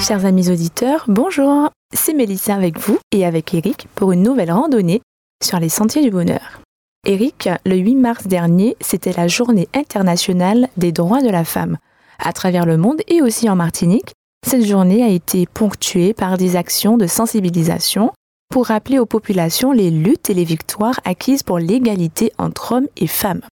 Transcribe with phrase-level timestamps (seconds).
[0.00, 1.70] Chers amis auditeurs, bonjour.
[1.92, 5.02] C'est Mélissa avec vous et avec Eric pour une nouvelle randonnée
[5.42, 6.60] sur les sentiers du bonheur.
[7.04, 11.78] Eric, le 8 mars dernier, c'était la journée internationale des droits de la femme.
[12.20, 14.14] À travers le monde et aussi en Martinique,
[14.46, 18.12] cette journée a été ponctuée par des actions de sensibilisation
[18.50, 23.08] pour rappeler aux populations les luttes et les victoires acquises pour l'égalité entre hommes et
[23.08, 23.42] femmes.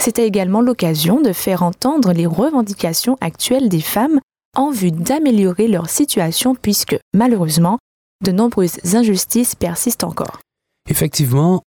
[0.00, 4.20] C'était également l'occasion de faire entendre les revendications actuelles des femmes
[4.56, 7.78] en vue d'améliorer leur situation puisque, malheureusement,
[8.22, 10.40] de nombreuses injustices persistent encore.
[10.88, 11.62] Effectivement,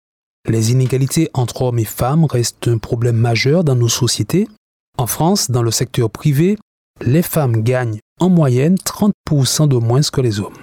[0.48, 4.48] les inégalités entre hommes et femmes restent un problème majeur dans nos sociétés.
[4.98, 6.58] En France, dans le secteur privé,
[7.02, 10.58] les femmes gagnent en moyenne 30% de moins que les hommes.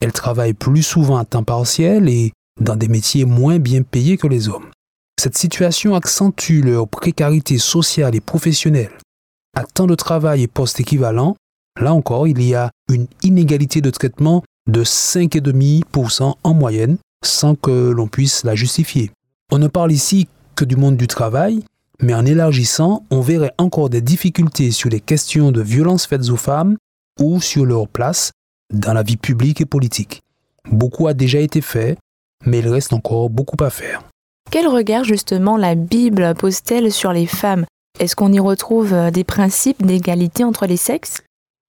[0.00, 4.26] Elles travaillent plus souvent à temps partiel et dans des métiers moins bien payés que
[4.26, 4.70] les hommes.
[5.20, 8.92] Cette situation accentue leur précarité sociale et professionnelle.
[9.56, 11.36] À temps de travail et poste équivalent,
[11.80, 17.90] là encore, il y a une inégalité de traitement de 5,5% en moyenne sans que
[17.90, 19.10] l'on puisse la justifier.
[19.50, 21.62] On ne parle ici que du monde du travail,
[22.00, 26.36] mais en élargissant, on verrait encore des difficultés sur les questions de violences faites aux
[26.36, 26.76] femmes
[27.20, 28.32] ou sur leur place
[28.72, 30.22] dans la vie publique et politique.
[30.70, 31.96] Beaucoup a déjà été fait,
[32.44, 34.02] mais il reste encore beaucoup à faire.
[34.50, 37.64] Quel regard justement la Bible pose-t-elle sur les femmes?
[37.98, 41.22] Est-ce qu'on y retrouve euh, des principes d'égalité entre les sexes?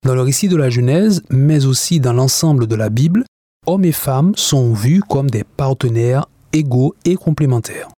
[0.04, 3.23] Dans le récit de la Genèse, mais aussi dans l'ensemble de la Bible,
[3.66, 7.90] hommes et femmes sont vus comme des partenaires égaux et complémentaires.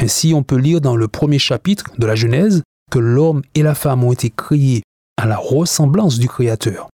[0.00, 3.74] Ainsi, on peut lire dans le premier chapitre de la Genèse que l'homme et la
[3.74, 4.82] femme ont été créés
[5.16, 6.88] à la ressemblance du Créateur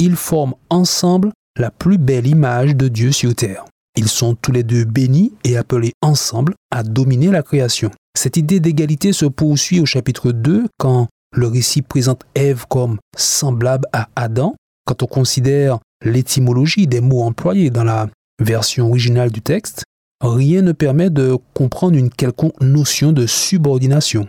[0.00, 3.66] ils forment ensemble la plus belle image de Dieu sur terre.
[3.96, 7.90] Ils sont tous les deux bénis et appelés ensemble à dominer la création.
[8.18, 13.86] Cette idée d'égalité se poursuit au chapitre 2 quand le récit présente Ève comme semblable
[13.92, 14.54] à Adam.
[14.84, 18.08] Quand on considère l'étymologie des mots employés dans la
[18.40, 19.84] version originale du texte,
[20.20, 24.26] rien ne permet de comprendre une quelconque notion de subordination.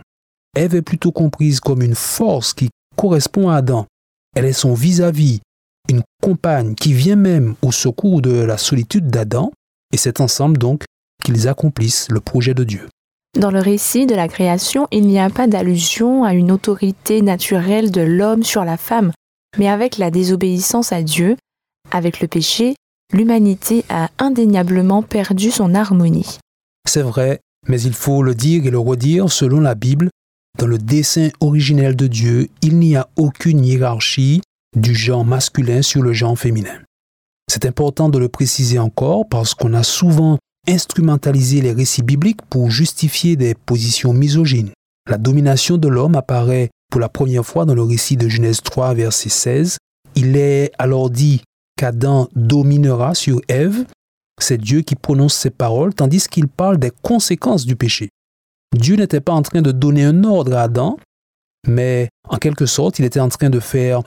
[0.56, 3.86] Ève est plutôt comprise comme une force qui correspond à Adam.
[4.36, 5.40] Elle est son vis-à-vis,
[5.88, 9.50] une compagne qui vient même au secours de la solitude d'Adam,
[9.92, 10.84] et c'est ensemble donc
[11.24, 12.88] qu'ils accomplissent le projet de Dieu.
[13.38, 17.90] Dans le récit de la création, il n'y a pas d'allusion à une autorité naturelle
[17.90, 19.12] de l'homme sur la femme,
[19.58, 21.36] mais avec la désobéissance à Dieu,
[21.90, 22.74] avec le péché,
[23.12, 26.38] l'humanité a indéniablement perdu son harmonie.
[26.86, 30.10] C'est vrai, mais il faut le dire et le redire selon la Bible,
[30.58, 34.42] dans le dessein originel de Dieu, il n'y a aucune hiérarchie,
[34.76, 36.78] du genre masculin sur le genre féminin.
[37.48, 40.38] C'est important de le préciser encore parce qu'on a souvent
[40.68, 44.70] instrumentalisé les récits bibliques pour justifier des positions misogynes.
[45.08, 48.94] La domination de l'homme apparaît pour la première fois dans le récit de Genèse 3,
[48.94, 49.78] verset 16.
[50.14, 51.42] Il est alors dit
[51.76, 53.84] qu'Adam dominera sur Ève.
[54.40, 58.08] C'est Dieu qui prononce ces paroles, tandis qu'il parle des conséquences du péché.
[58.76, 60.96] Dieu n'était pas en train de donner un ordre à Adam,
[61.66, 64.02] mais en quelque sorte, il était en train de faire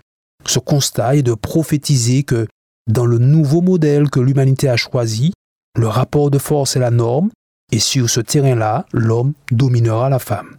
[0.46, 2.48] ce constat est de prophétiser que
[2.88, 5.34] dans le nouveau modèle que l'humanité a choisi,
[5.76, 7.30] le rapport de force est la norme,
[7.72, 10.56] et sur ce terrain-là, l'homme dominera la femme.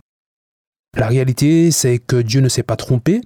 [0.97, 3.21] La réalité, c'est que Dieu ne s'est pas trompé.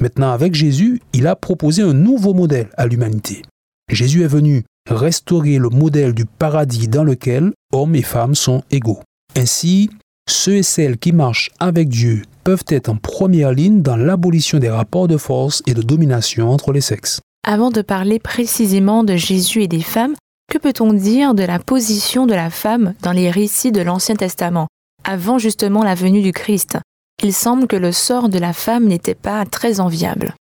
[0.00, 3.42] Maintenant, avec Jésus, il a proposé un nouveau modèle à l'humanité.
[3.90, 9.00] Jésus est venu restaurer le modèle du paradis dans lequel hommes et femmes sont égaux.
[9.36, 9.90] Ainsi,
[10.28, 14.70] ceux et celles qui marchent avec Dieu peuvent être en première ligne dans l'abolition des
[14.70, 17.20] rapports de force et de domination entre les sexes.
[17.44, 20.14] Avant de parler précisément de Jésus et des femmes,
[20.48, 24.68] que peut-on dire de la position de la femme dans les récits de l'Ancien Testament,
[25.04, 26.78] avant justement la venue du Christ?
[27.22, 30.34] Il semble que le sort de la femme n'était pas très enviable.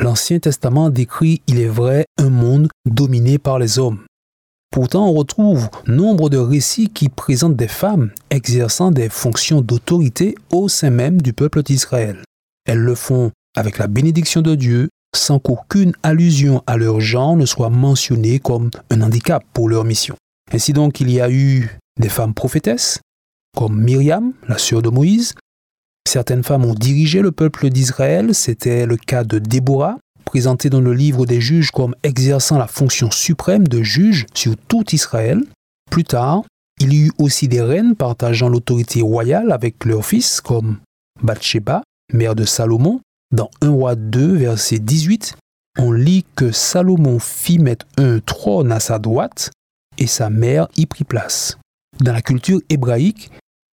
[0.00, 4.04] L'Ancien Testament décrit, il est vrai, un monde dominé par les hommes.
[4.70, 10.68] Pourtant, on retrouve nombre de récits qui présentent des femmes exerçant des fonctions d'autorité au
[10.68, 12.22] sein même du peuple d'Israël.
[12.66, 17.46] Elles le font avec la bénédiction de Dieu sans qu'aucune allusion à leur genre ne
[17.46, 20.16] soit mentionnée comme un handicap pour leur mission.
[20.52, 23.00] Ainsi donc, il y a eu des femmes prophétesses,
[23.56, 25.34] comme Myriam, la sœur de Moïse.
[26.06, 30.92] Certaines femmes ont dirigé le peuple d'Israël, c'était le cas de Déborah, présenté dans le
[30.92, 35.42] livre des juges comme exerçant la fonction suprême de juge sur tout Israël.
[35.90, 36.42] Plus tard,
[36.80, 40.78] il y eut aussi des reines partageant l'autorité royale avec leurs fils, comme
[41.22, 41.82] Bathsheba,
[42.12, 43.00] mère de Salomon.
[43.32, 45.36] Dans 1 roi 2, verset 18,
[45.78, 49.50] on lit que Salomon fit mettre un trône à sa droite
[49.98, 51.58] et sa mère y prit place.
[52.00, 53.30] Dans la culture hébraïque,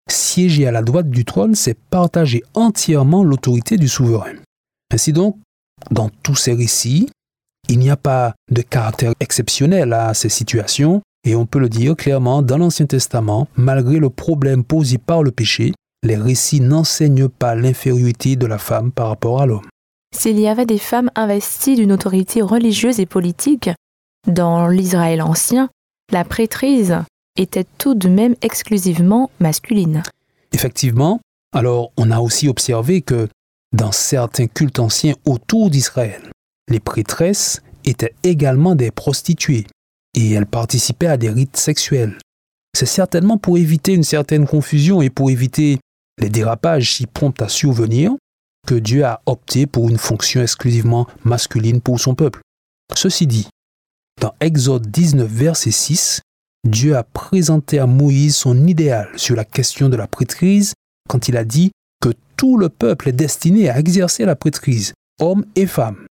[0.09, 4.36] siéger à la droite du trône, c'est partager entièrement l'autorité du souverain.
[4.94, 5.38] Ainsi donc,
[5.89, 7.09] dans tous ces récits,
[7.68, 11.95] il n'y a pas de caractère exceptionnel à ces situations, et on peut le dire
[11.95, 17.56] clairement dans l'Ancien Testament, malgré le problème posé par le péché, les récits n'enseignent pas
[17.56, 19.68] l'infériorité de la femme par rapport à l'homme.
[20.15, 23.69] S'il y avait des femmes investies d'une autorité religieuse et politique,
[24.27, 25.69] dans l'Israël ancien,
[26.12, 26.98] la prêtrise
[27.38, 30.03] était tout de même exclusivement masculine.
[30.51, 31.21] Effectivement,
[31.53, 33.30] alors on a aussi observé que
[33.74, 36.31] dans certains cultes anciens autour d'Israël,
[36.69, 39.65] les prêtresses étaient également des prostituées
[40.13, 42.18] et elles participaient à des rites sexuels.
[42.77, 45.80] C'est certainement pour éviter une certaine confusion et pour éviter
[46.19, 48.13] les dérapages si prompts à survenir
[48.68, 52.42] que Dieu a opté pour une fonction exclusivement masculine pour son peuple.
[52.96, 53.48] Ceci dit,
[54.19, 56.22] dans Exode 19, verset 6,
[56.68, 60.74] Dieu a présenté à Moïse son idéal sur la question de la prêtrise
[61.10, 61.72] quand il a dit
[62.02, 66.06] que tout le peuple est destiné à exercer la prêtrise, hommes et femmes.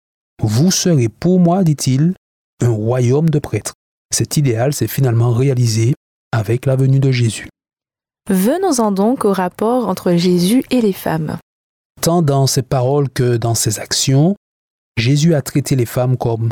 [0.43, 2.15] Vous serez pour moi, dit-il,
[2.63, 3.75] un royaume de prêtres.
[4.15, 5.95] Cet idéal s'est finalement réalisé
[6.33, 7.49] avec la venue de Jésus.
[8.29, 11.39] Venons-en donc au rapport entre Jésus et les femmes.
[12.01, 14.35] Tant dans ses paroles que dans ses actions,
[14.97, 16.49] Jésus a traité les femmes comme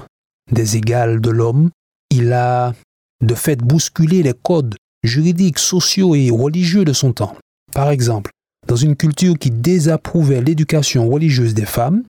[0.53, 1.71] des égales de l'homme.
[2.11, 2.75] Il a
[3.23, 7.37] de fait bousculer les codes juridiques, sociaux et religieux de son temps.
[7.73, 8.31] Par exemple,
[8.69, 12.05] dans une culture qui désapprouvait l'éducation religieuse des femmes,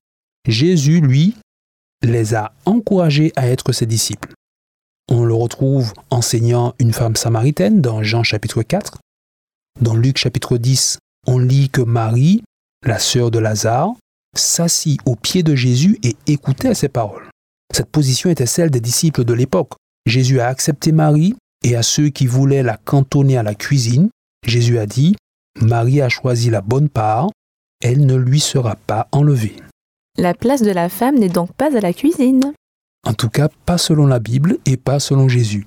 [0.47, 1.35] Jésus, lui,
[2.03, 4.33] les a encouragés à être ses disciples.
[5.09, 8.99] On le retrouve enseignant une femme samaritaine dans Jean chapitre 4.
[9.81, 12.43] Dans Luc chapitre 10, on lit que Marie,
[12.85, 13.91] la sœur de Lazare,
[14.35, 17.29] s'assit aux pieds de Jésus et écoutait ses paroles.
[17.73, 19.73] Cette position était celle des disciples de l'époque,
[20.05, 24.09] Jésus a accepté Marie et à ceux qui voulaient la cantonner à la cuisine,
[24.45, 25.15] Jésus a dit,
[25.59, 27.29] Marie a choisi la bonne part,
[27.81, 29.55] elle ne lui sera pas enlevée.
[30.17, 32.53] La place de la femme n'est donc pas à la cuisine.
[33.05, 35.65] En tout cas, pas selon la Bible et pas selon Jésus.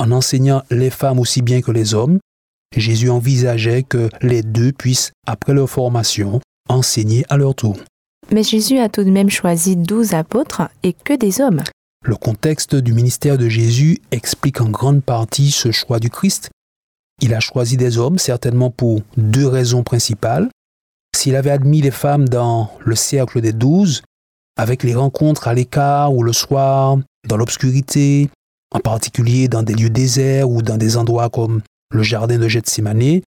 [0.00, 2.18] En enseignant les femmes aussi bien que les hommes,
[2.76, 7.76] Jésus envisageait que les deux puissent, après leur formation, enseigner à leur tour.
[8.30, 11.62] Mais Jésus a tout de même choisi douze apôtres et que des hommes.
[12.04, 16.50] Le contexte du ministère de Jésus explique en grande partie ce choix du Christ.
[17.20, 20.48] Il a choisi des hommes certainement pour deux raisons principales.
[21.16, 24.02] S'il avait admis les femmes dans le cercle des douze,
[24.56, 28.30] avec les rencontres à l'écart ou le soir, dans l'obscurité,
[28.72, 33.20] en particulier dans des lieux déserts ou dans des endroits comme le jardin de Gethsemane,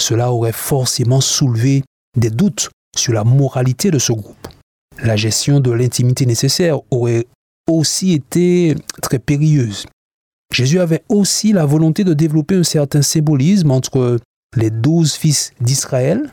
[0.00, 1.82] cela aurait forcément soulevé
[2.16, 4.48] des doutes sur la moralité de ce groupe.
[5.02, 7.26] La gestion de l'intimité nécessaire aurait
[7.68, 9.86] aussi été très périlleuse.
[10.52, 14.18] Jésus avait aussi la volonté de développer un certain symbolisme entre
[14.56, 16.30] les douze fils d'Israël,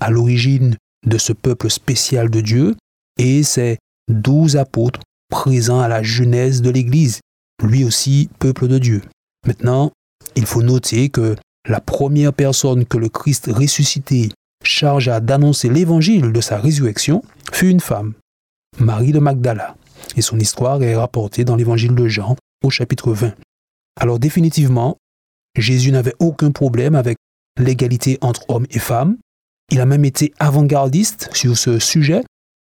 [0.00, 0.76] à l'origine
[1.06, 2.76] de ce peuple spécial de Dieu,
[3.18, 7.20] et ses douze apôtres présents à la genèse de l'Église,
[7.62, 9.02] lui aussi peuple de Dieu.
[9.46, 9.90] Maintenant,
[10.36, 11.36] il faut noter que
[11.68, 14.30] la première personne que le Christ ressuscité
[14.62, 18.14] chargea d'annoncer l'évangile de sa résurrection fut une femme,
[18.78, 19.76] Marie de Magdala
[20.16, 23.34] et son histoire est rapportée dans l'évangile de Jean au chapitre 20.
[24.00, 24.96] Alors définitivement,
[25.56, 27.16] Jésus n'avait aucun problème avec
[27.58, 29.16] l'égalité entre hommes et femmes.
[29.70, 32.22] Il a même été avant-gardiste sur ce sujet,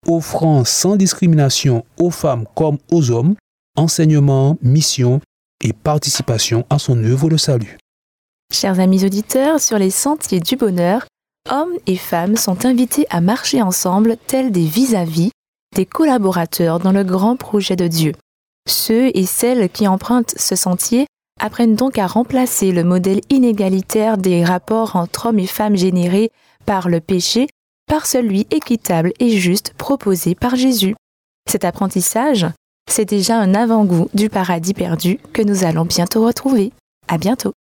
[0.06, 3.36] offrant sans discrimination aux femmes comme aux hommes
[3.76, 5.20] enseignement, mission
[5.62, 7.78] et participation à son œuvre de salut.
[8.52, 11.06] Chers amis auditeurs, sur les sentiers du bonheur,
[11.50, 15.30] hommes et femmes sont invités à marcher ensemble tels des vis-à-vis
[15.74, 18.12] des collaborateurs dans le grand projet de Dieu.
[18.68, 21.06] Ceux et celles qui empruntent ce sentier
[21.40, 26.30] apprennent donc à remplacer le modèle inégalitaire des rapports entre hommes et femmes générés
[26.66, 27.48] par le péché
[27.88, 30.94] par celui équitable et juste proposé par Jésus.
[31.48, 32.46] Cet apprentissage,
[32.88, 36.72] c'est déjà un avant-goût du paradis perdu que nous allons bientôt retrouver.
[37.06, 37.52] À bientôt!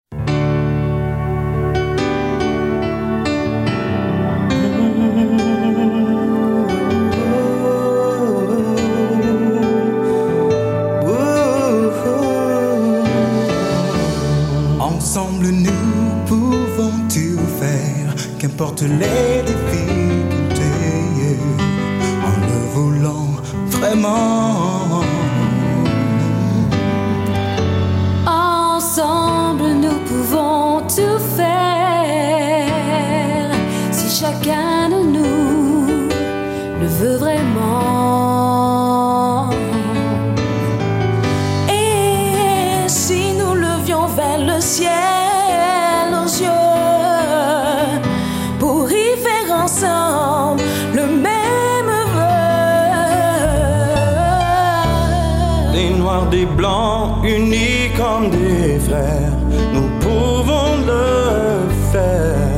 [56.25, 59.33] des blancs, unis comme des frères,
[59.73, 62.57] nous pouvons le faire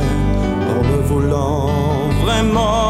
[0.70, 1.68] en le voulant
[2.24, 2.89] vraiment.